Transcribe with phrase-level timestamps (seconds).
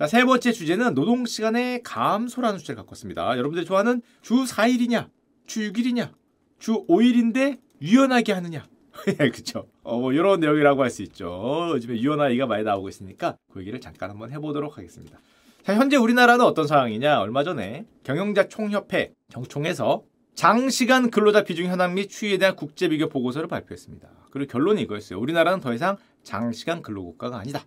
[0.00, 3.36] 자, 세 번째 주제는 노동 시간의 감소라는 주제를 갖고 왔습니다.
[3.36, 5.10] 여러분들이 좋아하는 주 4일이냐,
[5.46, 6.10] 주 6일이냐,
[6.58, 8.66] 주 5일인데 유연하게 하느냐.
[9.34, 9.66] 그쵸.
[9.82, 11.68] 어, 뭐, 이런 내용이라고 할 수 있죠.
[11.74, 15.18] 요즘에 유연하기가 많이 나오고 있으니까 그 얘기를 잠깐 한번 해보도록 하겠습니다.
[15.64, 17.20] 자, 현재 우리나라는 어떤 상황이냐?
[17.20, 20.02] 얼마 전에 경영자 총협회 경총에서
[20.34, 24.08] 장시간 근로자 비중 현황 및 추이에 대한 국제 비교 보고서를 발표했습니다.
[24.30, 25.20] 그리고 결론이 이거였어요.
[25.20, 27.66] 우리나라는 더 이상 장시간 근로 국가가 아니다.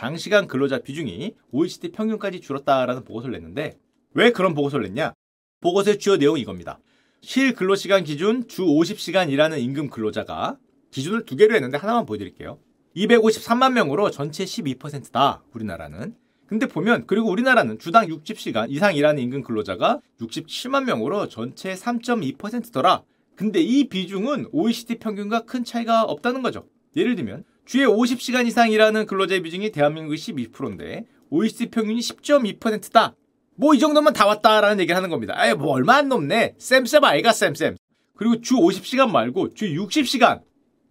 [0.00, 3.78] 장시간 근로자 비중이 OECD 평균까지 줄었다라는 보고서를 냈는데
[4.14, 5.12] 왜 그런 보고서를 냈냐?
[5.60, 6.80] 보고서의 주요 내용이 이겁니다.
[7.20, 10.56] 실 근로시간 기준 주 50시간 일하는 임금 근로자가
[10.90, 12.58] 기준을 두 개로 했는데 하나만 보여드릴게요.
[12.96, 15.44] 253만 명으로 전체 12%다.
[15.52, 16.14] 우리나라는.
[16.46, 23.02] 근데 보면 그리고 우리나라는 주당 60시간 이상 일하는 임금 근로자가 67만 명으로 전체 3.2%더라.
[23.36, 26.66] 근데 이 비중은 OECD 평균과 큰 차이가 없다는 거죠.
[26.96, 33.14] 예를 들면 주에 50시간 이상 일하는 근로자의 비중이 대한민국이 12%인데 OECD 평균이 10.2%다.
[33.54, 35.34] 뭐 이 정도면 다 왔다라는 얘기를 하는 겁니다.
[35.36, 36.56] 아예 뭐 얼마 안 넘네.
[36.58, 37.76] 쌤쌤 아이가 쌤쌤.
[38.16, 40.42] 그리고 주 50시간 말고 주 60시간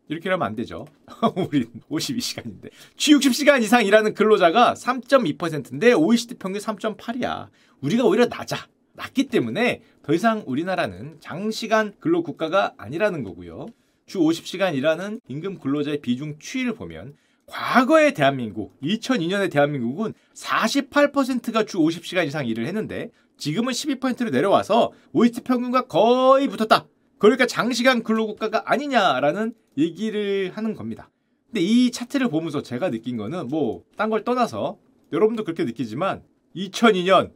[0.07, 0.87] 이렇게 하면 안 되죠.
[1.51, 2.69] 우리 52시간인데.
[2.95, 7.49] 주 60시간 이상 일하는 근로자가 3.2%인데 OECD 평균 3.8이야.
[7.81, 8.55] 우리가 오히려 낮아.
[8.93, 13.65] 낮기 때문에 더 이상 우리나라는 장시간 근로 국가가 아니라는 거고요.
[14.09, 17.15] 주 50시간 일하는 임금 근로자의 비중 추이를 보면
[17.45, 25.85] 과거의 대한민국, 2002년의 대한민국은 48%가 주 50시간 이상 일을 했는데 지금은 12%로 내려와서 OECD 평균과
[25.85, 26.87] 거의 붙었다.
[27.19, 31.09] 그러니까 장시간 근로국가가 아니냐라는 얘기를 하는 겁니다.
[31.47, 34.77] 근데 이 차트를 보면서 제가 느낀 거는 뭐 딴 걸 떠나서
[35.13, 36.23] 여러분도 그렇게 느끼지만
[36.55, 37.31] 2002년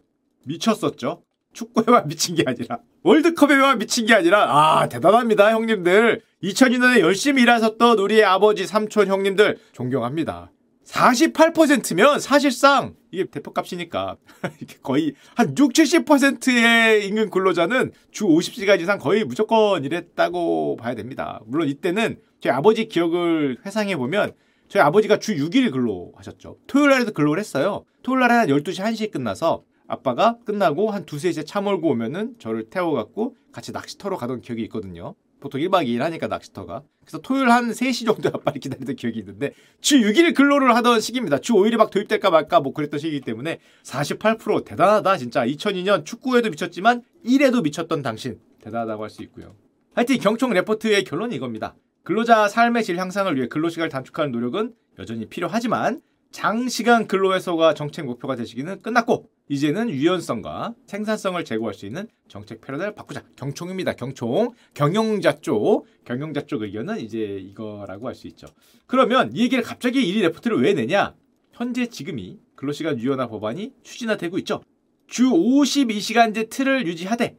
[0.45, 1.23] 미쳤었죠.
[1.53, 8.23] 축구에만 미친 게 아니라 월드컵에만 미친 게 아니라 아 대단합니다 형님들 2002년에 열심히 일하셨던 우리의
[8.23, 10.51] 아버지 삼촌 형님들 존경합니다
[10.85, 14.17] 48%면 사실상 이게 대표값이니까
[14.83, 21.39] 거의 한 6, 70%의 임금 근로자는 주 50시간 이상 거의 무조건 일했다고 봐야 됩니다.
[21.45, 24.33] 물론 이때는 제 아버지 기억을 회상해 보면
[24.67, 26.57] 저희 아버지가 주 6일 근로하셨죠.
[26.67, 27.85] 토요일 날에도 근로를 했어요.
[28.01, 32.69] 토요일 날에 한 12시 1시에 끝나서 아빠가 끝나고 한 두세 시에 차 몰고 오면은 저를
[32.69, 35.15] 태워갖고 같이 낚시터로 가던 기억이 있거든요.
[35.39, 36.83] 보통 1박 2일 하니까 낚시터가.
[37.01, 41.39] 그래서 토요일 한 3시 정도에 아빠를 기다리던 기억이 있는데 주 6일 근로를 하던 시기입니다.
[41.39, 45.45] 주 5일이 막 도입될까 말까 뭐 그랬던 시기이기 때문에 48% 대단하다 진짜.
[45.45, 49.53] 2002년 축구에도 미쳤지만 1에도 미쳤던 당신 대단하다고 할 수 있고요.
[49.93, 51.75] 하여튼 경총 레포트의 결론이 이겁니다.
[52.03, 56.01] 근로자 삶의 질 향상을 위해 근로시간을 단축하는 노력은 여전히 필요하지만
[56.33, 63.23] 장시간 근로해소가 정책 목표가 되시기는 끝났고 이제는 유연성과 생산성을 제고할 수 있는 정책 패러다임을 바꾸자.
[63.35, 63.93] 경총입니다.
[63.93, 64.49] 경총.
[64.73, 65.85] 경영자 쪽.
[66.03, 68.47] 경영자 쪽 의견은 이제 이거라고 할 수 있죠.
[68.87, 71.13] 그러면 이 얘기를 갑자기 1위 레포트를 왜 내냐?
[71.51, 74.63] 현재 지금이 근로시간 유연화 법안이 추진화되고 있죠.
[75.05, 77.37] 주 52시간제 틀을 유지하되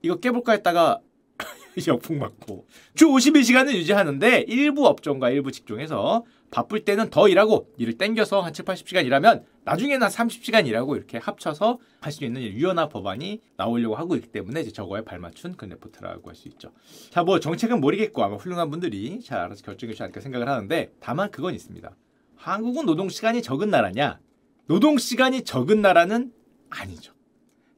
[0.00, 1.00] 이거 깨볼까 했다가
[1.86, 8.40] 역풍 맞고 주 52시간은 유지하는데 일부 업종과 일부 직종에서 바쁠 때는 더 일하고 일을 땡겨서
[8.40, 13.40] 한 7, 80시간 일하면 나중에는 한 30시간 일하고 이렇게 합쳐서 할 수 있는 유연화 법안이
[13.56, 16.72] 나오려고 하고 있기 때문에 이제 저거에 발맞춘 그 레포트라고 할 수 있죠.
[17.10, 21.30] 자, 뭐 정책은 모르겠고 아마 훌륭한 분들이 잘 알아서 결정해 주지 않을까 생각을 하는데 다만
[21.30, 21.94] 그건 있습니다.
[22.36, 24.18] 한국은 노동 시간이 적은 나라냐?
[24.66, 26.32] 노동 시간이 적은 나라는
[26.70, 27.12] 아니죠.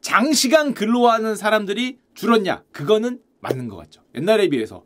[0.00, 2.64] 장시간 근로하는 사람들이 줄었냐?
[2.72, 4.02] 그거는 맞는 것 같죠.
[4.14, 4.84] 옛날에 비해서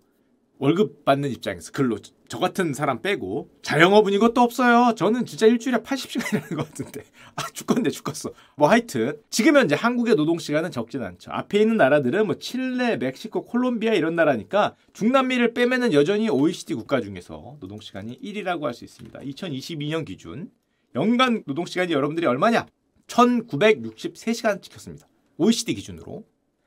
[0.58, 4.94] 월급 받는 입장에서 근로 저 같은 사람 빼고 자영업은 이것도 없어요.
[4.94, 7.02] 저는 진짜 일주일에 80시간 일하는 것 같은데
[7.36, 8.32] 아 죽겠네 죽겠어.
[8.56, 11.30] 뭐 하여튼 지금 현재 한국의 노동 시간은 적진 않죠.
[11.30, 17.56] 앞에 있는 나라들은 뭐 칠레, 멕시코, 콜롬비아 이런 나라니까 중남미를 빼면은 여전히 OECD 국가 중에서
[17.60, 19.20] 노동 시간이 1위라고 할 수 있습니다.
[19.20, 20.50] 2022년 기준
[20.94, 22.66] 연간 노동 시간이 여러분들이 얼마냐?
[23.06, 25.06] 1963시간 찍혔습니다.
[25.38, 26.24] OECD 기준으로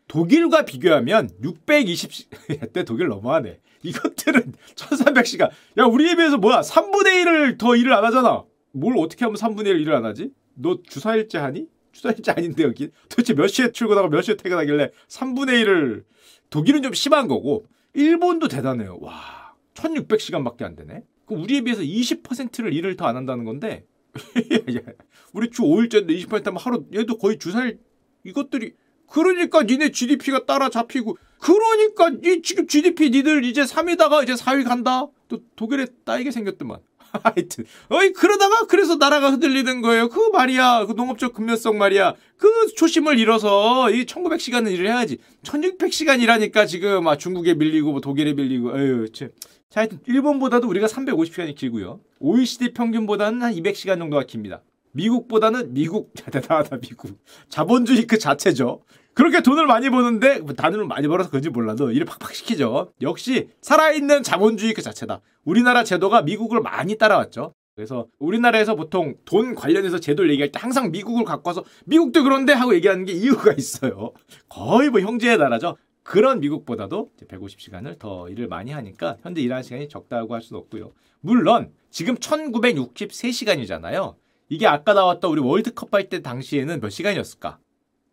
[0.10, 3.60] 독일과 비교하면 620시 때 독일 너무하네.
[3.84, 5.50] 이것들은 1300시간.
[5.78, 6.62] 야, 우리에 비해서 뭐야?
[6.62, 8.44] 3분의 1을 더 일을 안 하잖아.
[8.74, 10.32] 뭘 어떻게 하면 3분의 1 일을 안 하지?
[10.56, 11.68] 너 주사일제 하니?
[11.94, 12.90] 주사일제 아닌데 여기.
[13.08, 16.04] 도대체 몇 시에 출근하고 몇 시에 퇴근하길래 3분의 1을
[16.50, 18.98] 독일은 좀 심한 거고 일본도 대단해요.
[19.02, 19.54] 와.
[19.76, 21.04] 1600시간밖에 안 되네.
[21.26, 23.86] 그럼 우리에 비해서 20%를 일을 더 안 한다는 건데
[25.34, 27.80] 우리 주 5일째인데 20% 하면 하루 얘도 거의 주사일
[28.26, 28.74] 이것들이
[29.12, 35.08] 그러니까 니네 GDP가 따라잡히고 그러니까 이 지금 GDP 니들 이제 3위다가 이제 4위 간다.
[35.28, 36.80] 또 독일에 따이게 생겼더만.
[37.24, 40.10] 하여튼 어이 그러다가 그래서 나라가 흔들리는 거예요.
[40.10, 40.86] 그 말이야.
[40.86, 42.14] 그 농업적 근면성 말이야.
[42.38, 45.18] 그 초심을 잃어서 이 1900시간은 일을 해야지.
[45.44, 49.30] 1600시간 일하니까 지금 아 중국에 밀리고 뭐 독일에 밀리고 에휴 참.
[49.70, 52.00] 자, 하여튼 일본보다도 우리가 350시간이 길고요.
[52.20, 54.62] OECD 평균보다는 한 200시간 정도가 깁니다.
[54.92, 57.20] 미국보다는 미국 대단하다 미국
[57.50, 58.84] 자본주의 그 자체죠.
[59.20, 62.94] 그렇게 돈을 많이 버는데 뭐 돈을 많이 벌어서 그런지 몰라도 일을 팍팍 시키죠.
[63.02, 65.20] 역시 살아있는 자본주의 그 자체다.
[65.44, 67.54] 우리나라 제도가 미국을 많이 따라왔죠.
[67.76, 72.74] 그래서 우리나라에서 보통 돈 관련해서 제도를 얘기할 때 항상 미국을 갖고 와서 미국도 그런데 하고
[72.74, 74.14] 얘기하는 게 이유가 있어요.
[74.48, 75.76] 거의 뭐 형제의 나라죠.
[76.02, 80.94] 그런 미국보다도 150시간을 더 일을 많이 하니까 현재 일하는 시간이 적다고 할 수는 없고요.
[81.20, 84.16] 물론 지금 1963시간이잖아요.
[84.48, 87.60] 이게 아까 나왔던 우리 월드컵 할 때 당시에는 몇 시간이었을까?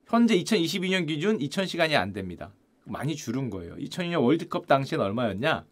[0.06, 2.52] 현재 2022년 기준 2000시간이 안 됩니다.
[2.84, 3.74] 많이 줄은 거예요.
[3.76, 5.64] 2002년 월드컵 당시엔 얼마였냐?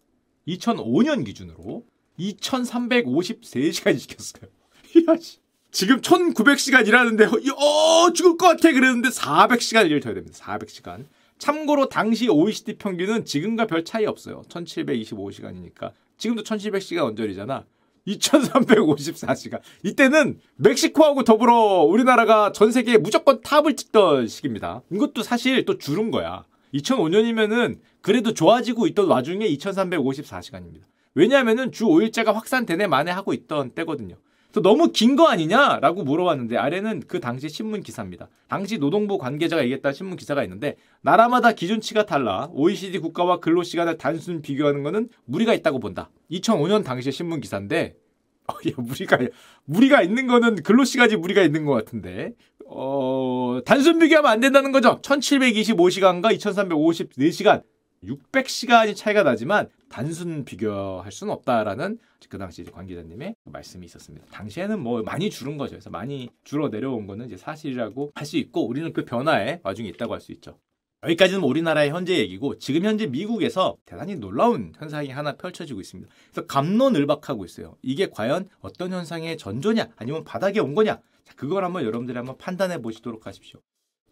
[0.48, 1.84] 2005년 기준으로
[2.18, 4.50] 2353시간 시켰어요.
[5.70, 10.38] 지금 1900시간 일하는데 어 죽을 것 같아 그랬는데 400시간 일을 더 해야 됩니다.
[10.38, 11.04] 400시간.
[11.38, 14.42] 참고로 당시 OECD 평균은 지금과 별 차이 없어요.
[14.48, 15.92] 1725시간이니까.
[16.16, 17.64] 지금도 1700시간 언저리잖아.
[18.06, 19.60] 2354시간.
[19.82, 24.82] 이때는 멕시코하고 더불어 우리나라가 전 세계에 무조건 탑을 찍던 시기입니다.
[24.92, 26.44] 이것도 사실 또 줄은 거야.
[26.74, 30.82] 2005년이면은 그래도 좋아지고 있던 와중에 2354시간입니다.
[31.14, 34.16] 왜냐하면은 주 5일제가 확산되네 만에 하고 있던 때거든요.
[34.62, 38.28] 너무 긴 거 아니냐라고 물어봤는데 아래는 그 당시 신문 기사입니다.
[38.48, 44.42] 당시 노동부 관계자가 얘기했다 신문 기사가 있는데 나라마다 기준치가 달라 OECD 국가와 근로 시간을 단순
[44.42, 46.10] 비교하는 것은 무리가 있다고 본다.
[46.30, 47.94] 2005년 당시 신문 기사인데
[48.46, 49.18] 어, 야, 무리가
[49.64, 52.32] 무리가 있는 거는 근로 시간이 무리가 있는 것 같은데
[52.66, 55.00] 어, 단순 비교하면 안 된다는 거죠.
[55.00, 57.62] 1725시간과 2354시간
[58.04, 64.26] 600시간이 차이가 나지만 단순 비교할 수는 없다라는 그 당시 관계자님의 말씀이 있었습니다.
[64.32, 65.74] 당시에는 뭐 많이 줄은 거죠.
[65.74, 70.14] 그래서 많이 줄어 내려온 거는 이제 사실이라고 할 수 있고 우리는 그 변화에 와중에 있다고
[70.14, 70.58] 할 수 있죠.
[71.04, 76.12] 여기까지는 뭐 우리나라의 현재 얘기고 지금 현재 미국에서 대단히 놀라운 현상이 하나 펼쳐지고 있습니다.
[76.32, 77.76] 그래서 감론을박하고 있어요.
[77.82, 82.82] 이게 과연 어떤 현상의 전조냐 아니면 바닥에 온 거냐 자, 그걸 한번 여러분들이 한번 판단해
[82.82, 83.60] 보시도록 하십시오.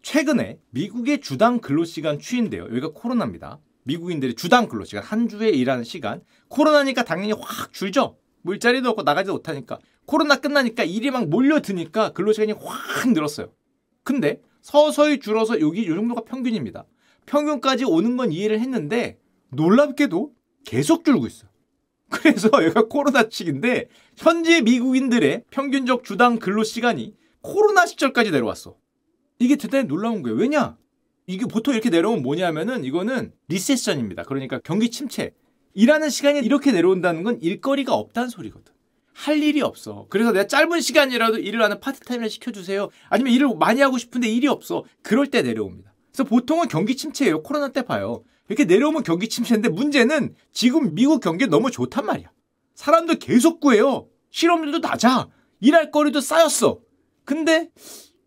[0.01, 2.63] 최근에 미국의 주당 근로시간 추인데요.
[2.67, 3.59] 여기가 코로나입니다.
[3.83, 8.17] 미국인들이 주당 근로시간 한 주에 일하는 시간 코로나니까 당연히 확 줄죠.
[8.41, 13.51] 물자리도 없고 나가지도 못하니까 코로나 끝나니까 일이 막 몰려드니까 근로시간이 확 늘었어요.
[14.03, 16.85] 근데 서서히 줄어서 여기 이 정도가 평균입니다.
[17.25, 19.17] 평균까지 오는 건 이해를 했는데
[19.49, 20.33] 놀랍게도
[20.65, 21.49] 계속 줄고 있어요.
[22.09, 28.75] 그래서 여기가 코로나 측인데 현재 미국인들의 평균적 주당 근로 시간이 코로나 시절까지 내려왔어.
[29.39, 30.37] 이게 대단히 놀라운 거예요.
[30.37, 30.77] 왜냐?
[31.25, 34.23] 이게 보통 이렇게 내려오면 뭐냐면은 이거는 리세션입니다.
[34.23, 35.33] 그러니까 경기 침체.
[35.73, 38.73] 일하는 시간이 이렇게 내려온다는 건 일거리가 없다는 소리거든.
[39.13, 40.07] 할 일이 없어.
[40.09, 42.89] 그래서 내가 짧은 시간이라도 일을 하는 파트타임을 시켜주세요.
[43.09, 44.83] 아니면 일을 많이 하고 싶은데 일이 없어.
[45.01, 45.93] 그럴 때 내려옵니다.
[46.11, 47.41] 그래서 보통은 경기 침체예요.
[47.43, 48.23] 코로나 때 봐요.
[48.49, 52.31] 이렇게 내려오면 경기 침체인데 문제는 지금 미국 경기 너무 좋단 말이야.
[52.75, 54.07] 사람들 계속 구해요.
[54.31, 55.29] 실업률도 낮아.
[55.59, 56.79] 일할 거리도 쌓였어.
[57.23, 57.69] 근데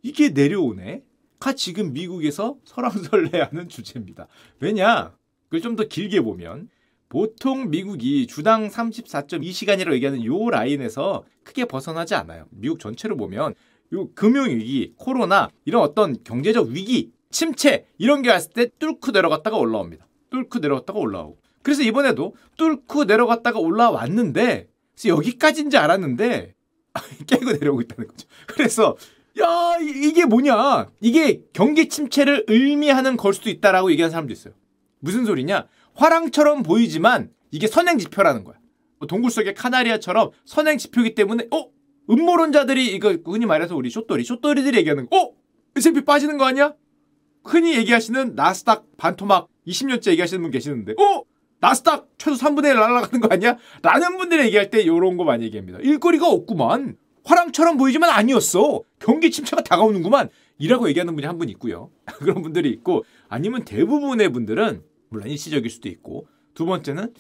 [0.03, 1.03] 이게 내려오네.
[1.38, 4.27] 가 지금 미국에서 설왕설래하는 주제입니다.
[4.61, 5.15] 왜냐?
[5.44, 6.69] 그걸 좀 더 길게 보면
[7.09, 12.47] 보통 미국이 주당 34.2시간이라고 얘기하는 요 라인에서 크게 벗어나지 않아요.
[12.50, 13.55] 미국 전체로 보면
[13.93, 20.06] 요 금융위기, 코로나 이런 어떤 경제적 위기, 침체 이런 게 왔을 때 뚫고 내려갔다가 올라옵니다.
[20.31, 21.38] 뚫고 내려갔다가 올라오고.
[21.62, 26.55] 그래서 이번에도 뚫고 내려갔다가 올라왔는데 그래서 여기까지인 줄 알았는데
[27.28, 28.26] 깨고 내려오고 있다는 거죠.
[28.47, 28.97] 그래서
[29.40, 34.55] 야 이게 뭐냐 이게 경기 침체를 의미하는 걸 수도 있다라고 얘기하는 사람도 있어요.
[35.00, 35.66] 무슨 소리냐?
[35.95, 38.57] 화랑처럼 보이지만 이게 선행 지표라는 거야.
[38.99, 41.66] 뭐 동굴 속의 카나리아처럼 선행 지표이기 때문에 어
[42.09, 45.33] 음모론자들이 이거 흔히 말해서 우리 쇼돌이 쇼돌이들이 얘기하는 어
[45.76, 46.75] S&P 빠지는 거 아니야?
[47.45, 51.23] 흔히 얘기하시는 나스닥 반토막 20년째 얘기하시는 분 계시는데 어
[51.61, 53.59] 나스닥 최소 3분의 1 날아가는 거 아니야?
[53.83, 55.78] 라는 분들이 얘기할 때 이런 거 많이 얘기합니다.
[55.81, 56.97] 일거리가 없구만.
[57.26, 58.83] 화랑처럼 보이지만 아니었어.
[59.00, 60.28] 경기 침체가 다가오는구만.
[60.59, 61.90] 이라고 얘기하는 분이 한 분 있고요.
[62.18, 67.12] 그런 분들이 있고 아니면 대부분의 분들은 물론 일시적일 수도 있고 두 번째는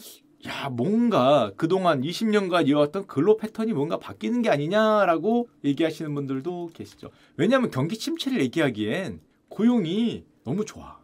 [0.46, 7.10] 야 뭔가 그동안 20년간 이어왔던 근로 패턴이 뭔가 바뀌는 게 아니냐라고 얘기하시는 분들도 계시죠.
[7.36, 10.98] 왜냐하면 경기 침체를 얘기하기엔 고용이 너무 좋아.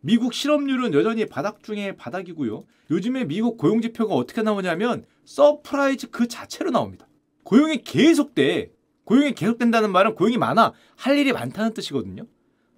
[0.00, 2.64] 미국 실업률은 여전히 바닥 중에 바닥이고요.
[2.90, 7.06] 요즘에 미국 고용 지표가 어떻게 나오냐면 surprise 그 자체로 나옵니다.
[7.44, 8.72] 고용이 계속돼.
[9.04, 10.72] 고용이 계속된다는 말은 고용이 많아.
[10.96, 12.24] 할 일이 많다는 뜻이거든요.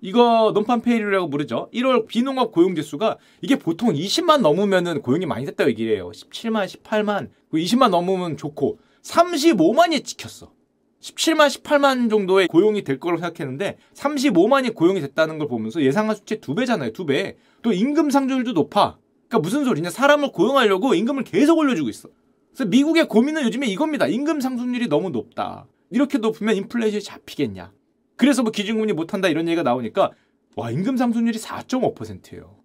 [0.03, 1.71] 이거 논판 페이리라고 부르죠.
[1.73, 6.11] 1월 비농업 고용 지수가 이게 보통 20만 넘으면은 고용이 많이 됐다고 얘기를 해요.
[6.13, 10.53] 17만, 18만, 20만 넘으면 좋고 35만이 찍혔어.
[11.01, 16.55] 17만, 18만 정도의 고용이 될 거라고 생각했는데 35만이 고용이 됐다는 걸 보면서 예상한 수치 두
[16.55, 16.93] 배잖아요.
[16.93, 17.37] 두 배.
[17.63, 18.99] 또 임금 상승률도 높아.
[19.29, 19.91] 그러니까 무슨 소리냐?
[19.91, 22.09] 사람을 고용하려고 임금을 계속 올려주고 있어.
[22.57, 24.07] 그래서 미국의 고민은 요즘에 이겁니다.
[24.07, 25.67] 임금 상승률이 너무 높다.
[25.91, 27.71] 이렇게 높으면 인플레이션이 잡히겠냐.
[28.17, 30.13] 그래서 뭐 기준금리 못한다 이런 얘기가 나오니까
[30.57, 32.57] 와 임금 상승률이 4.5%예요.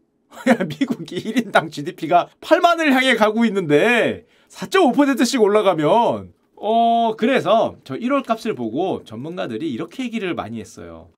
[0.47, 8.55] 야 미국이 1인당 GDP가 8만을 향해 가고 있는데 4.5%씩 올라가면 어 그래서 저 1월 값을
[8.55, 11.09] 보고 전문가들이 이렇게 얘기를 많이 했어요.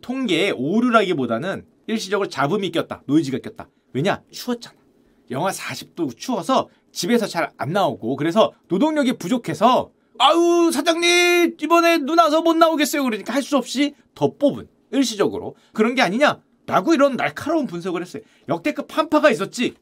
[0.00, 3.04] 통계에 오류라기보다는 일시적으로 잡음이 꼈다.
[3.06, 3.68] 노이즈가 꼈다.
[3.92, 4.20] 왜냐?
[4.32, 4.76] 추웠잖아.
[5.30, 12.40] 영하 40도 추워서 집에서 잘 안 나오고 그래서 노동력이 부족해서 아유 사장님 이번에 눈 와서
[12.42, 13.04] 못 나오겠어요.
[13.04, 18.22] 그러니까 할 수 없이 더 뽑은 일시적으로 그런 게 아니냐 라고 이런 날카로운 분석을 했어요.
[18.48, 19.74] 역대급 한파가 있었지.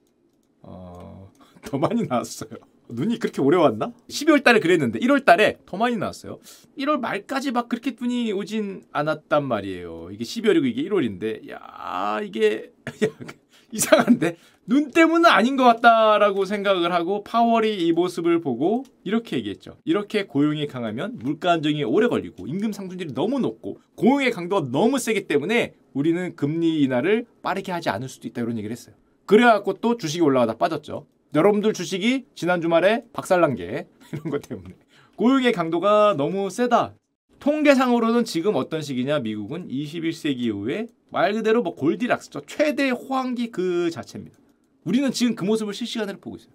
[0.63, 1.31] 어...
[1.63, 2.51] 더 많이 나왔어요.
[2.91, 3.93] 눈이 그렇게 오래 왔나?
[4.11, 6.41] 12월 달에 그랬는데 1월 달에 더 많이 나왔어요.
[6.77, 10.11] 1월 말까지 막 그렇게 눈이 오진 않았단 말이에요.
[10.13, 12.73] 이게 12월이고 이게 1월인데 야 이게
[13.75, 19.77] 이상한데 눈 때문은 아닌 것 같다라고 생각을 하고 파월이 이 모습을 보고 이렇게 얘기했죠.
[19.85, 25.27] 이렇게 고용이 강하면 물가 안정이 오래 걸리고 임금 상승률이 너무 높고 고용의 강도가 너무 세기
[25.27, 28.95] 때문에 우리는 금리 인하를 빠르게 하지 않을 수도 있다 이런 얘기를 했어요.
[29.27, 31.07] 그래갖고 또 주식이 올라가다 빠졌죠.
[31.35, 34.75] 여러분들 주식이 지난 주말에 박살난 게 이런 것 때문에
[35.17, 36.95] 고용의 강도가 너무 세다.
[37.41, 42.43] 통계상으로는 지금 어떤 시기냐 미국은 21세기 이후에 말 그대로 뭐 골디락스죠.
[42.49, 44.37] 최대 호황기 그 자체입니다.
[44.83, 46.51] 우리는 지금 그 모습을 실시간으로 보고 있어요.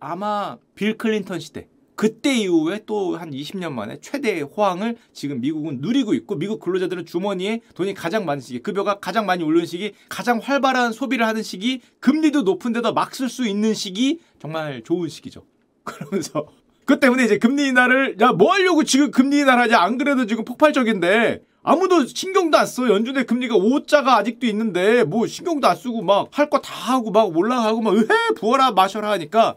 [0.00, 6.14] 아마 빌 클린턴 시대 그때 이후에 또 한 20년 만에 최대의 호황을 지금 미국은 누리고
[6.14, 10.90] 있고 미국 근로자들은 주머니에 돈이 가장 많은 시기, 급여가 가장 많이 오르는 시기, 가장 활발한
[10.92, 15.44] 소비를 하는 시기, 금리도 높은데도 막 쓸 수 있는 시기 정말 좋은 시기죠.
[15.84, 16.48] 그러면서
[16.84, 20.44] 그 때문에 이제 금리 인하를 야 뭐 하려고 지금 금리 인하를 하지 안 그래도 지금
[20.44, 22.88] 폭발적인데 아무도 신경도 안 써.
[22.88, 27.36] 연준의 금리가 5자가 아직도 있는데 뭐 신경도 안 쓰고 막 할 거 다 하고 막
[27.36, 29.56] 올라가고 막 으헤 부어라 마셔라 하니까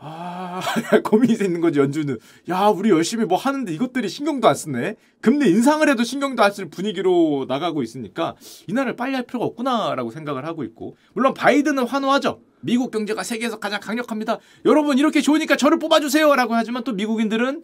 [0.00, 0.60] 아
[1.04, 2.18] 고민이 되는 거지 연준은.
[2.48, 4.96] 야 우리 열심히 뭐 하는데 이것들이 신경도 안 쓰네.
[5.20, 8.34] 금리 인상을 해도 신경도 안 쓸 분위기로 나가고 있으니까
[8.66, 10.96] 이날을 빨리 할 필요가 없구나라고 생각을 하고 있고.
[11.14, 12.40] 물론 바이든은 환호하죠.
[12.60, 14.38] 미국 경제가 세계에서 가장 강력합니다.
[14.64, 17.62] 여러분 이렇게 좋으니까 저를 뽑아주세요라고 하지만 또 미국인들은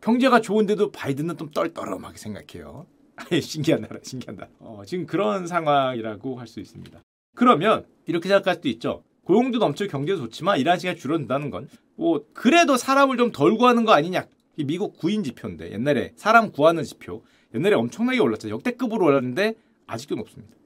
[0.00, 2.86] 경제가 좋은데도 바이든은 좀 떨떠름하게 생각해요
[3.42, 4.48] 신기한 나라, 신기한 나라.
[4.60, 7.00] 어, 지금 그런 상황이라고 할 수 있습니다.
[7.34, 9.02] 그러면 이렇게 생각할 수도 있죠.
[9.24, 13.92] 고용도 넘치고 경제도 좋지만 일하는 시간이 줄어든다는 건 뭐 그래도 사람을 좀 덜 구하는 거
[13.92, 14.26] 아니냐.
[14.56, 17.22] 이 미국 구인 지표인데 옛날에 사람 구하는 지표
[17.54, 18.48] 옛날에 엄청나게 올랐죠.
[18.50, 19.54] 역대급으로 올랐는데
[19.86, 20.56] 아직도 높습니다.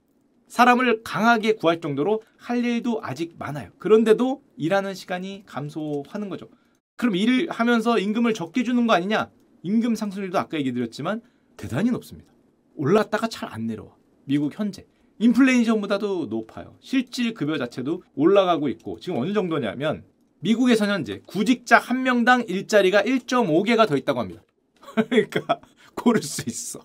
[0.48, 3.70] 사람을 강하게 구할 정도로 할 일도 아직 많아요.
[3.78, 6.48] 그런데도 일하는 시간이 감소하는 거죠.
[6.96, 9.30] 그럼 일을 하면서 임금을 적게 주는 거 아니냐?
[9.62, 11.20] 임금 상승률도 아까 얘기 드렸지만
[11.56, 12.32] 대단히 높습니다.
[12.76, 13.90] 올랐다가 잘 안 내려와.
[14.24, 14.86] 미국 현재.
[15.18, 16.76] 인플레이션보다도 높아요.
[16.80, 20.04] 실질 급여 자체도 올라가고 있고 지금 어느 정도냐면
[20.40, 24.42] 미국에서 현재 구직자 한 명당 일자리가 1.5개가 더 있다고 합니다.
[25.08, 25.60] 그러니까
[25.94, 26.80] 고를 수 있어.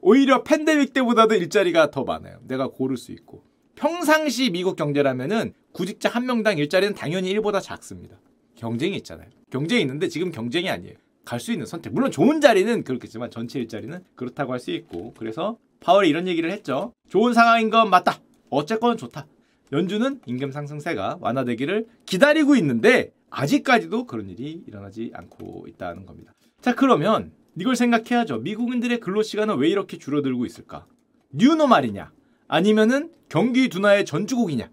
[0.00, 2.38] 오히려 팬데믹 때보다도 일자리가 더 많아요.
[2.42, 3.44] 내가 고를 수 있고.
[3.76, 8.18] 평상시 미국 경제라면은 구직자 한 명당 일자리는 당연히 1보다 작습니다.
[8.56, 9.28] 경쟁이 있잖아요.
[9.50, 10.96] 경쟁이 있는데 지금 경쟁이 아니에요.
[11.26, 11.92] 갈 수 있는 선택.
[11.92, 16.94] 물론 좋은 자리는 그렇겠지만 전체 일자리는 그렇다고 할 수 있고 그래서 파월이 이런 얘기를 했죠.
[17.10, 18.18] 좋은 상황인 건 맞다.
[18.48, 19.26] 어쨌건 좋다.
[19.72, 26.32] 연준은 임금 상승세가 완화되기를 기다리고 있는데 아직까지도 그런 일이 일어나지 않고 있다는 겁니다.
[26.62, 28.38] 자 그러면 이걸 생각해야죠.
[28.38, 30.86] 미국인들의 근로 시간은 왜 이렇게 줄어들고 있을까?
[31.32, 32.12] 뉴노말이냐?
[32.48, 34.70] 아니면은 경기 둔화의 전주곡이냐?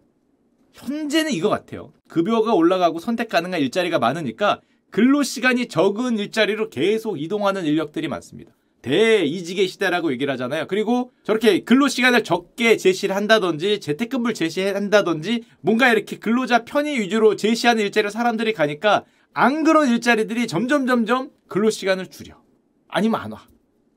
[0.74, 1.92] 현재는 이거 같아요.
[2.08, 4.62] 급여가 올라가고 선택 가능한 일자리가 많으니까
[4.94, 8.52] 근로 시간이 적은 일자리로 계속 이동하는 인력들이 많습니다.
[8.84, 10.68] 대이직의 시대라고 얘기를 하잖아요.
[10.68, 17.84] 그리고 저렇게 근로 시간을 적게 제시를 한다든지 재택근무를 제시한다든지 뭔가 이렇게 근로자 편의 위주로 제시하는
[17.86, 22.40] 일자리로 사람들이 가니까 안 그런 일자리들이 점점 점점 근로 시간을 줄여.
[22.88, 23.48] 아니면 안 와.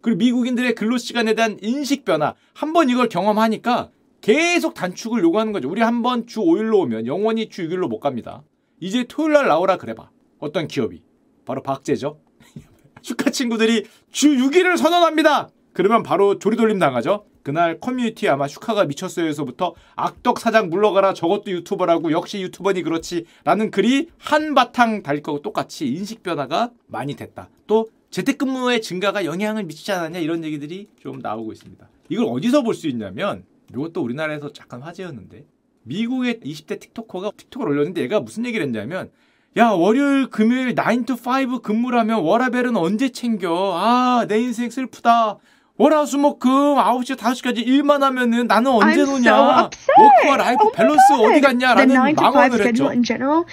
[0.01, 3.91] 그리고 미국인들의 근로 시간에 대한 인식 변화 한번 이걸 경험하니까
[4.23, 5.69] 계속 단축을 요구하는 거죠.
[5.69, 8.45] 우리 한번 주 5일로 오면 영원히 주 6일로 못 갑니다.
[8.81, 10.16] 이제 토요일 날 나오라 그래봐.
[10.47, 11.03] 어떤 기업이
[11.45, 12.19] 바로 박제죠.
[13.03, 15.51] 슈카 친구들이 주 6일을 선언합니다.
[15.73, 17.27] 그러면 바로 조리돌림 당하죠.
[17.43, 24.09] 그날 커뮤니티 아마 슈카가 미쳤어요에서부터 악덕 사장 물러가라 저것도 유튜버라고 역시 유튜버니 그렇지 라는 글이
[24.19, 27.49] 한바탕 달릴 거고 똑같이 인식 변화가 많이 됐다.
[27.69, 31.89] 또 재택근무의 증가가 영향을 미치지 않았냐 이런 얘기들이 좀 나오고 있습니다.
[32.09, 35.45] 이걸 어디서 볼 수 있냐면 이것도 우리나라에서 잠깐 화제였는데
[35.85, 39.11] 미국의 20대 틱토커가 틱톡을 올렸는데 얘가 무슨 얘기를 했냐면
[39.57, 45.39] 야 월요일 금요일 9 to 5 근무라면 워라벨은 언제 챙겨 아 내 인생 슬프다
[45.79, 49.71] 월화수목금 9시 5시까지 일만 하면은 나는 언제 I'm 노냐 so
[50.03, 51.13] work와 life Oh 밸런스.
[51.13, 52.85] 어디 갔냐라는 The 9 to 5 망언을 했죠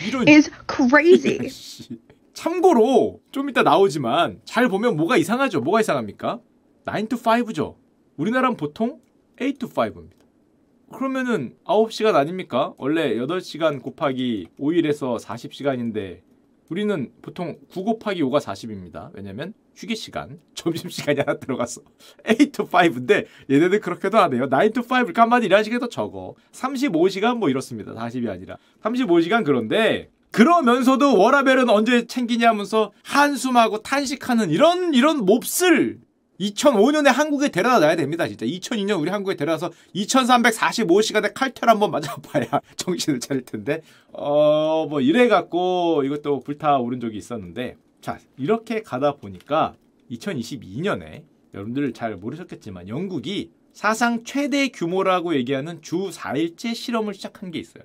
[0.06, 1.48] 이런 is crazy.
[1.52, 2.00] 씨,
[2.34, 5.62] 참고로 좀 이따 나오지만 잘 보면 뭐가 이상하죠?
[5.62, 6.40] 뭐가 이상합니까?
[6.86, 7.76] 9 to 5죠.
[8.18, 9.00] 우리나라는 보통
[9.38, 10.23] 8 to 5입니다.
[10.94, 12.74] 그러면은 9시간 아닙니까?
[12.78, 16.22] 원래 8시간 곱하기 5일에서 40시간인데
[16.70, 19.10] 우리는 보통 9 곱하기 5가 40입니다.
[19.14, 21.82] 왜냐면 휴게 시간, 점심 시간이 하나 들어갔어.
[22.24, 24.48] 8 to 5인데 얘네들 그렇게도 안 해요.
[24.50, 26.36] 9 to 5 깐만 일하는 시간이 더 적어.
[26.52, 27.94] 35시간 뭐 이렇습니다.
[27.94, 28.58] 40이 아니라.
[28.82, 36.00] 35시간 그런데 그러면서도 워라벨은 언제 챙기냐면서 한숨하고 탄식하는 이런 이런 몹쓸
[36.40, 38.28] 2005년에 한국에 데려다 놔야 됩니다.
[38.28, 45.28] 진짜 2002년 우리 한국에 데려와서 2345시간의 칼퇴를 한번 맞아봐야 정신을 차릴 텐데 어 뭐 이래
[45.28, 49.76] 갖고 이것도 불타오른 적이 있었는데 자 이렇게 가다 보니까
[50.12, 51.24] 2022년에
[51.54, 57.84] 여러분들 잘 모르셨겠지만 영국이 사상 최대 규모라고 얘기하는 주 4일째 실험을 시작한 게 있어요.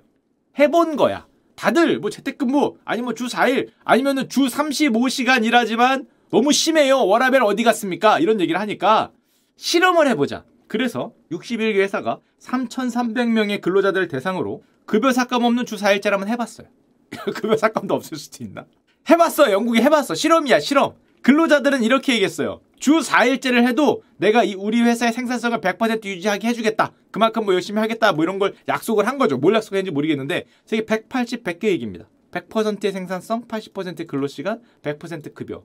[0.57, 1.25] 해본 거야.
[1.55, 7.05] 다들 뭐 재택근무 아니면 주 4일 아니면은 주 35시간 일하지만 너무 심해요.
[7.05, 8.19] 워라벨 어디 갔습니까?
[8.19, 9.11] 이런 얘기를 하니까
[9.57, 10.43] 실험을 해보자.
[10.67, 16.67] 그래서 61개 회사가 3,300명의 근로자들을 대상으로 급여 삭감 없는 주 4일제를 한번 해봤어요.
[17.35, 18.65] 급여 삭감도 없을 수도 있나?
[19.09, 19.51] 해봤어.
[19.51, 20.13] 영국이 해봤어.
[20.13, 20.93] 실험이야, 실험.
[21.23, 22.61] 근로자들은 이렇게 얘기했어요.
[22.79, 26.93] 주 4일제를 해도 내가 이 우리 회사의 생산성을 100% 유지하게 해주겠다.
[27.11, 28.13] 그만큼 뭐 열심히 하겠다.
[28.13, 29.37] 뭐 이런 걸 약속을 한 거죠.
[29.37, 32.07] 뭘 약속했는지 모르겠는데 세계 180, 100개 얘기입니다.
[32.31, 35.63] 100%의 생산성, 80%의 근로시간, 100% 급여.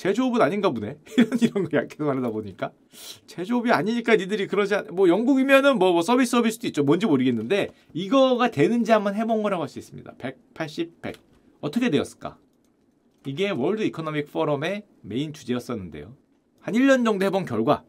[0.00, 0.96] 제조업은 아닌가 보네.
[1.18, 2.72] 이런 이런 거 계속 하다 보니까
[3.26, 4.86] 제조업이 아니니까 니들이 그러지 않...
[4.92, 6.84] 뭐 영국이면은 뭐, 뭐 서비스 서비스 도 있죠.
[6.84, 10.14] 뭔지 모르겠는데 이거가 되는지 한번 해본 거라고 할 수 있습니다.
[10.16, 11.16] 180, 100
[11.60, 12.38] 어떻게 되었을까?
[13.26, 16.16] 이게 World Economic Forum의 main 주제였었는데요.
[16.60, 17.84] 한 1년 정도 해본 결과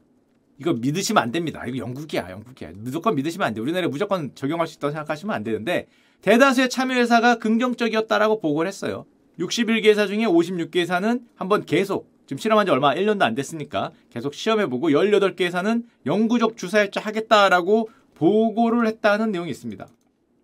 [0.59, 1.65] 이거 믿으시면 안 됩니다.
[1.65, 2.71] 이거 영국이야, 영국이야.
[2.75, 3.61] 무조건 믿으시면 안 돼.
[3.61, 5.87] 우리나라에 무조건 적용할 수 있다고 생각하시면 안 되는데
[6.23, 9.05] 대다수의 참여 회사가 긍정적이었다라고 보고를 했어요.
[9.41, 14.33] 61개 회사 중에 56개 회사는 한번 계속 지금 실험한 지 얼마 1년도 안 됐으니까 계속
[14.33, 19.87] 시험해보고 18개 회사는 영구적 주4일제 하겠다라고 보고를 했다는 내용이 있습니다.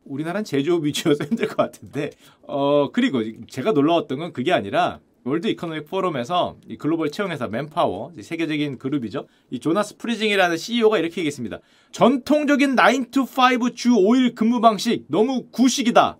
[0.05, 2.11] 우리나라는 제조업 위주여서 힘들 것 같은데
[2.43, 8.77] 어 그리고 제가 놀라웠던 건 그게 아니라 World Economic Forum에서 이 글로벌 채용회사 맨파워 세계적인
[8.77, 9.27] 그룹이죠.
[9.49, 11.59] 이 조나스 프리징이라는 CEO가 이렇게 얘기했습니다.
[11.91, 16.17] 전통적인 9 to 5주 5일 근무 방식 너무 구식이다.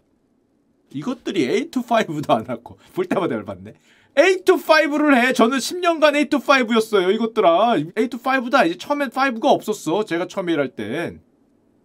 [0.92, 3.74] 이것들이 8 to 5도 안 하고 볼 때마다 열받네.
[4.16, 5.34] 8 to 5를 해.
[5.34, 7.14] 저는 10년간 8 to 5였어요.
[7.14, 7.76] 이것들아.
[7.96, 8.66] 8 to 5다.
[8.66, 10.06] 이제 처음엔 5가 없었어.
[10.06, 11.22] 제가 처음에 일할 땐.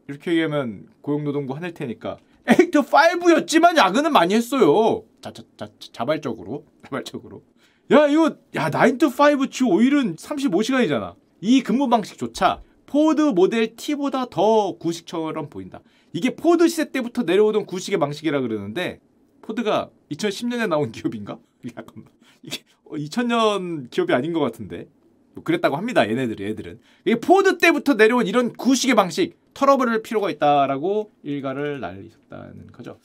[0.08, 2.16] 이렇게 얘기하면 고용노동부 화낼 테니까.
[2.44, 5.04] 8 to 5였지만 야근은 많이 했어요.
[5.20, 6.64] 자, 자, 자, 자발적으로.
[6.84, 7.42] 자발적으로.
[7.90, 11.14] 야, 이거, 야, 9 to 5 주 5일은 35시간이잖아.
[11.42, 15.80] 이 근무 방식조차 포드 모델 T보다 더 구식처럼 보인다.
[16.12, 19.00] 이게 포드 시대 때부터 내려오던 구식의 방식이라 그러는데
[19.42, 21.38] 포드가 2010년에 나온 기업인가?
[21.74, 22.10] 잠깐만.
[22.42, 24.88] 이게 2000년 어, 기업이 아닌 것 같은데.
[25.34, 26.06] 뭐 그랬다고 합니다.
[26.06, 26.78] 얘네들이 애들은.
[27.06, 32.98] 이게 포드 때부터 내려온 이런 구식의 방식 털어버릴 필요가 있다라고 일갈을 날리셨다는 거죠.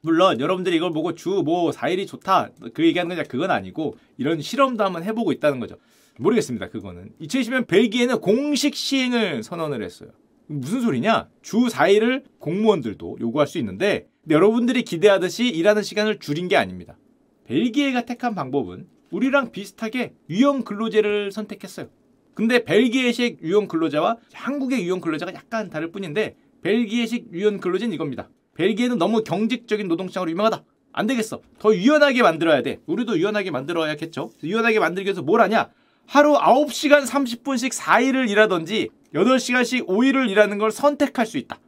[0.00, 4.82] 물론 여러분들이 이걸 보고 주 뭐 4일이 좋다 그 얘기하는 건 그건 아니고 이런 실험도
[4.84, 5.76] 한번 해보고 있다는 거죠.
[6.18, 6.68] 모르겠습니다.
[6.68, 7.10] 그거는.
[7.20, 10.10] 2020년 벨기에는 공식 시행을 선언을 했어요.
[10.52, 11.28] 무슨 소리냐?
[11.42, 16.96] 주 4일을 공무원들도 요구할 수 있는데 여러분들이 기대하듯이 일하는 시간을 줄인 게 아닙니다.
[17.44, 21.88] 벨기에가 택한 방법은 우리랑 비슷하게 유형 근로제를 선택했어요.
[22.34, 28.30] 근데 벨기에식 유형 근로자와 한국의 유형 근로자가 약간 다를 뿐인데 벨기에식 유형 근로제는 이겁니다.
[28.54, 30.64] 벨기에는 너무 경직적인 노동시장으로 유명하다.
[30.92, 31.40] 안 되겠어.
[31.58, 32.78] 더 유연하게 만들어야 돼.
[32.86, 34.30] 우리도 유연하게 만들어야겠죠.
[34.44, 35.70] 유연하게 만들기 위해서 뭘 하냐?
[36.06, 41.58] 하루 9시간 30분씩 4일을 일하던지 8시간씩 5일을 일하는 걸 선택할 수 있다.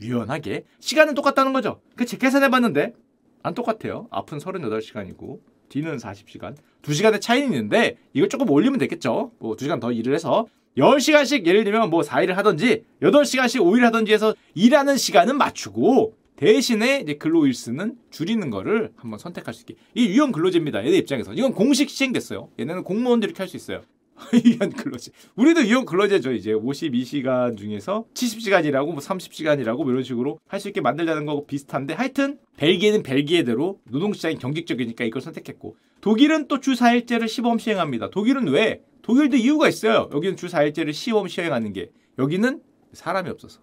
[0.00, 0.64] 유연하게.
[0.80, 1.80] 시간은 똑같다는 거죠.
[1.96, 2.94] 그치, 계산해봤는데
[3.42, 4.08] 안 똑같아요.
[4.10, 5.38] 앞은 38시간이고
[5.68, 6.56] 뒤는 40시간.
[6.82, 9.32] 2시간의 차이는 있는데 이걸 조금 올리면 되겠죠.
[9.38, 14.34] 뭐 2시간 더 일을 해서 10시간씩 예를 들면 뭐 4일을 하던지 8시간씩 5일 하던지 해서
[14.54, 19.76] 일하는 시간은 맞추고 대신에 이제 근로일수는 줄이는 거를 한번 선택할 수 있게.
[19.94, 20.84] 이 유형 근로제입니다.
[20.84, 21.32] 얘네 입장에서.
[21.32, 22.50] 이건 공식 시행됐어요.
[22.58, 23.82] 얘네는 공무원들이 이렇게 할 수 있어요.
[24.44, 25.10] 유연 근로제.
[25.36, 26.32] 우리도 유연 근로제죠.
[26.32, 31.94] 이제 52시간 중에서 70시간이라고 뭐 30시간이라고 뭐 이런 식으로 할 수 있게 만들자는 거고 비슷한데
[31.94, 38.10] 하여튼 벨기에는 벨기에대로 노동시장이 경직적이니까 이걸 선택했고 독일은 또 주 4일제를 시범 시행합니다.
[38.10, 38.80] 독일은 왜?
[39.02, 40.08] 독일도 이유가 있어요.
[40.14, 43.60] 여기는 주 4일제를 시범 시행하는 게 여기는 사람이 없어서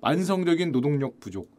[0.00, 1.50] 완성적인 노동력 부족.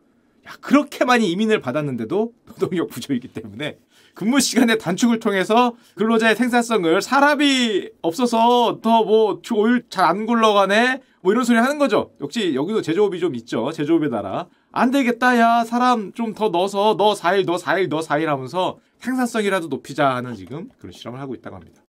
[0.48, 3.80] 야, 그렇게 많이 이민을 받았는데도 노동력 부족이기 때문에
[4.16, 11.58] 근무 시간의 단축을 통해서 근로자의 생산성을 사람이 없어서 더뭐주 5일 잘안 굴러가네 뭐 이런 소리
[11.58, 12.12] 하는 거죠.
[12.22, 13.72] 역시 여기도 제조업이 좀 있죠.
[13.72, 14.48] 제조업의 나라.
[14.72, 15.38] 안 되겠다.
[15.38, 20.36] 야, 사람 좀 더 넣어서 너 4일, 너 4일, 너 4일 하면서 생산성이라도 높이자 하는
[20.36, 21.82] 지금 그런 실험을 하고 있다고 합니다.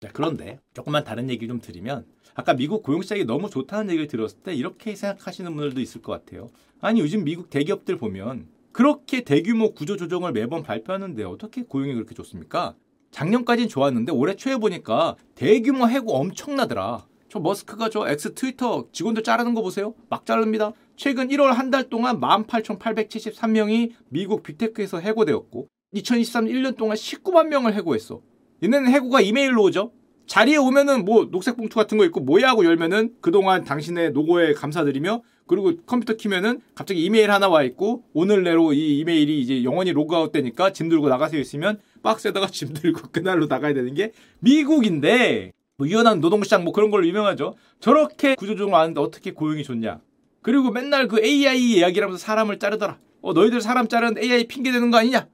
[0.00, 4.38] 자, 그런데 조금만 다른 얘기 좀 드리면 아까 미국 고용 시장이 너무 좋다는 얘기를 들었을
[4.40, 6.50] 때 이렇게 생각하시는 분들도 있을 것 같아요.
[6.80, 12.74] 아니 요즘 미국 대기업들 보면 그렇게 대규모 구조 조정을 매번 발표하는데 어떻게 고용이 그렇게 좋습니까?
[13.12, 17.06] 작년까진 좋았는데 올해 초에 보니까 대규모 해고 엄청나더라.
[17.28, 19.94] 저 머스크가 저 X 트위터 직원들 자르는 거 보세요.
[20.10, 20.72] 막 자릅니다.
[20.96, 27.74] 최근 1월 한 달 동안 18,873명이 미국 big tech에서 해고되었고 2023년 1년 동안 19만 명을
[27.74, 28.22] 해고했어.
[28.60, 29.92] 얘네는 해고가 이메일로 오죠.
[30.26, 35.22] 자리에 오면은 뭐 녹색 봉투 같은 거 있고 뭐야 하고 열면은 그동안 당신의 노고에 감사드리며
[35.46, 40.32] 그리고 컴퓨터 키면은 갑자기 이메일 하나 와 있고 오늘 내로 이 이메일이 이제 영원히 로그아웃
[40.32, 46.20] 되니까 짐 들고 나가세요 있으면 박스에다가 짐 들고 그날로 나가야 되는 게 미국인데 뭐 유연한
[46.20, 47.56] 노동시장 뭐 그런 걸로 유명하죠.
[47.80, 50.00] 저렇게 구조조정을 하는데 어떻게 고용이 좋냐.
[50.40, 52.98] 그리고 맨날 그 AI 이야기라면서 사람을 자르더라.
[53.22, 55.26] 어 너희들 사람 자르는 AI 핑계 대는 거 아니냐?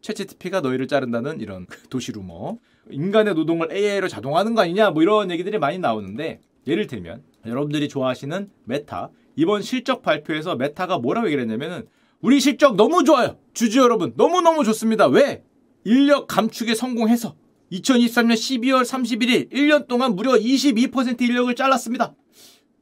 [0.00, 2.58] 채채TP가 너희를 자른다는 이런 도시 루머.
[2.90, 4.90] 인간의 노동을 AI로 자동화하는 거 아니냐?
[4.90, 11.26] 뭐 이런 얘기들이 많이 나오는데 예를 들면 여러분들이 좋아하시는 메타 이번 실적 발표에서 메타가 뭐라고
[11.28, 11.86] 얘기를 했냐면은
[12.20, 13.38] 우리 실적 너무 좋아요.
[13.54, 15.06] 주주 여러분 너무너무 좋습니다.
[15.06, 15.44] 왜?
[15.84, 17.36] 인력 감축에 성공해서
[17.72, 22.14] 2023년 12월 31일 1년 동안 무려 22% 인력을 잘랐습니다.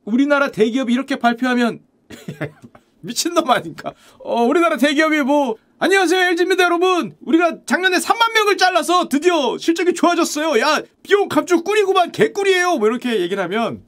[0.05, 1.81] 우리나라 대기업이 이렇게 발표하면
[3.01, 3.93] 미친놈 아닌가?
[4.19, 7.15] 어, 우리나라 대기업이 뭐 안녕하세요 LG입니다 여러분.
[7.21, 10.59] 우리가 작년에 3만 명을 잘라서 드디어 실적이 좋아졌어요.
[10.61, 12.79] 야 비용 감축 꿀이구만 개꿀이에요.
[12.79, 13.83] 뭐 이렇게 얘기를 하면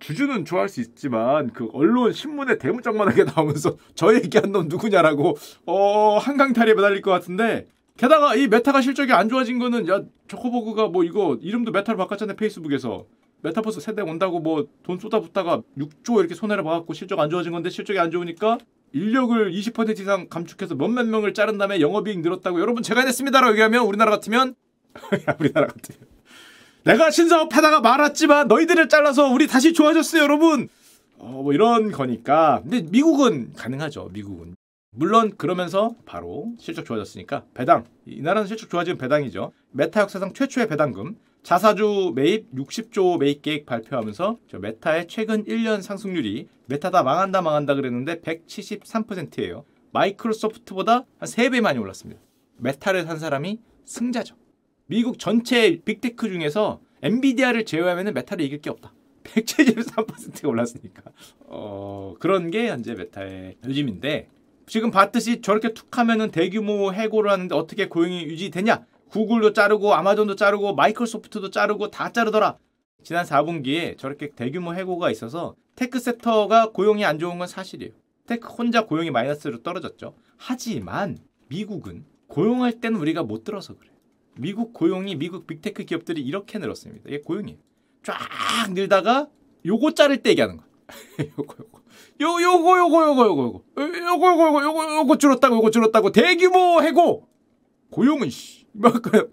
[0.00, 6.52] 주주는 좋아할 수 있지만 그 언론 신문에 대문짝만하게 나오면서 저 얘기한 놈 누구냐라고 어 한강
[6.52, 11.38] 다리에 매달릴 것 같은데 게다가 이 메타가 실적이 안 좋아진 거는 야 저커버그가 뭐 이거
[11.40, 13.06] 이름도 메타로 바꿨잖아요 페이스북에서.
[13.42, 18.00] 메타버스 시대 온다고 뭐 돈 쏟아붓다가 6조 이렇게 손해를 봐갖고 실적 안 좋아진 건데 실적이
[18.00, 18.58] 안 좋으니까
[18.94, 24.12] 인력을 20% 이상 감축해서 몇몇 명을 자른 다음에 영업이익 늘었다고 여러분 제가 해냈습니다라고 얘기하면 우리나라
[24.12, 24.54] 같으면?
[25.40, 26.00] 우리나라 같으면.
[26.84, 30.68] 내가 신사업 하다가 말았지만 너희들을 잘라서 우리 다시 좋아졌어요 여러분.
[31.18, 32.60] 어, 뭐 이런 거니까.
[32.62, 34.54] 근데 미국은 가능하죠 미국은.
[34.92, 37.84] 물론 그러면서 바로 실적 좋아졌으니까 배당.
[38.06, 39.52] 이 나라는 실적 좋아지면 배당이죠.
[39.72, 46.48] 메타 역사상 최초의 배당금 자사주 매입 60조 매입 계획 발표하면서 저 메타의 최근 1년 상승률이
[46.68, 49.66] 메타다 망한다 망한다 그랬는데 173%예요.
[49.92, 52.18] 마이크로소프트보다 한 3배 많이 올랐습니다.
[52.56, 54.36] 메타를 산 사람이 승자죠.
[54.86, 58.94] 미국 전체 big tech 중에서 엔비디아를 제외하면 메타를 이길 게 없다.
[59.24, 61.02] 173%가 올랐으니까.
[61.40, 64.30] 어, 그런 게 현재 메타의 요즘인데
[64.66, 68.86] 지금 봤듯이 저렇게 툭 하면은 대규모 해고를 하는데 어떻게 고용이 유지되냐?
[69.10, 72.58] 구글도 자르고 아마존도 자르고 마이크로소프트도 자르고 다 자르더라.
[73.02, 77.92] 지난 4분기에 저렇게 대규모 해고가 있어서 tech sector가 고용이 안 좋은 건 사실이에요.
[78.26, 80.14] tech 혼자 고용이 마이너스로 떨어졌죠.
[80.36, 83.90] 하지만 미국은 고용할 때는 우리가 못 들어서 그래.
[84.36, 87.04] 미국 고용이 미국 big tech 기업들이 이렇게 늘었습니다.
[87.08, 87.58] 이게 고용이
[88.02, 88.16] 쫙
[88.72, 89.28] 늘다가
[89.66, 90.64] 요거 자를 때 얘기하는 거.
[91.38, 91.80] 요거 요거.
[92.20, 93.62] 요 요거 요거 요거 요거 요거.
[93.76, 97.28] 요거 요거 요거 요거 줄었다고 요거 줄었다고 대규모 해고.
[97.90, 98.63] 고용은 씨.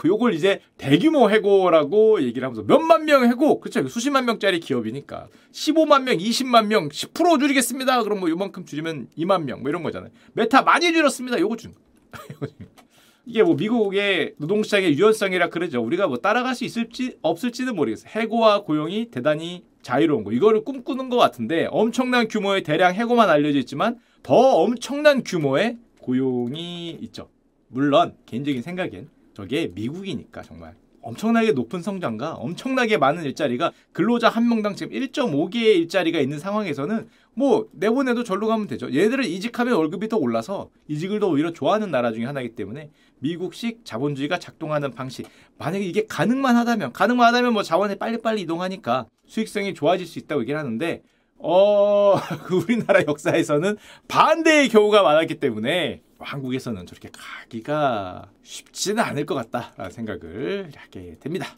[0.05, 3.59] 요걸 이제 대규모 해고라고 얘기를 하면서 몇만 명 해고.
[3.59, 3.87] 그렇죠.
[3.87, 5.27] 수십만 명짜리 기업이니까.
[5.51, 8.03] 15만 명 20만 명 10% 줄이겠습니다.
[8.03, 9.61] 그럼 뭐 요만큼 줄이면 2만 명.
[9.61, 10.11] 뭐 이런 거잖아요.
[10.33, 11.39] 메타 많이 줄였습니다.
[11.39, 11.73] 요거 준.
[13.25, 15.81] 이게 뭐 미국의 노동시장의 유연성이라 그러죠.
[15.81, 18.09] 우리가 뭐 따라갈 수 있을지 없을지는 모르겠어요.
[18.09, 20.31] 해고와 고용이 대단히 자유로운 거.
[20.31, 27.29] 이거를 꿈꾸는 것 같은데 엄청난 규모의 대량 해고만 알려져 있지만 더 엄청난 규모의 고용이 있죠.
[27.67, 34.75] 물론 개인적인 생각엔 저게 미국이니까 정말 엄청나게 높은 성장과 엄청나게 많은 일자리가 근로자 한 명당
[34.75, 38.93] 지금 1.5개의 일자리가 있는 상황에서는 뭐 내보내도 절로 가면 되죠.
[38.93, 42.89] 얘들을 이직하면 월급이 더 올라서 이직을 더 오히려 좋아하는 나라 중에 하나이기 때문에
[43.19, 49.73] 미국식 자본주의가 작동하는 방식 만약에 이게 가능만 하다면 가능만 하다면 뭐 자원이 빨리빨리 이동하니까 수익성이
[49.73, 51.01] 좋아질 수 있다고 얘기를 하는데
[51.37, 52.15] 어
[52.45, 60.71] 그 우리나라 역사에서는 반대의 경우가 많았기 때문에 한국에서는 저렇게 가기가 쉽지는 않을 것 같다라는 생각을
[60.75, 61.57] 하게 됩니다.